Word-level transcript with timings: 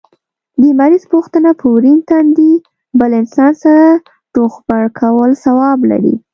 د 0.61 0.63
مریض 0.79 1.03
پوښتنه 1.13 1.49
په 1.59 1.65
ورين 1.73 1.99
تندي 2.09 2.51
بل 2.99 3.11
انسان 3.21 3.51
سره 3.63 3.85
روغبړ 4.37 4.83
کول 4.99 5.31
ثواب 5.43 5.79
لري 5.91 6.15